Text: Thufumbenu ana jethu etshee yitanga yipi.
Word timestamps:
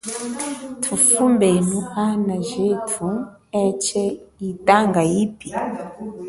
Thufumbenu 0.83 1.77
ana 2.05 2.35
jethu 2.49 3.07
etshee 3.63 4.17
yitanga 4.43 5.01
yipi. 5.11 5.47